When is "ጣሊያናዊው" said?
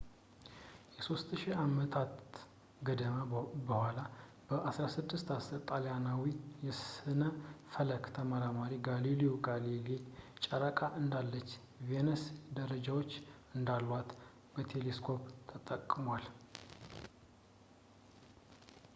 5.69-6.33